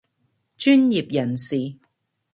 [0.57, 1.75] 專業人士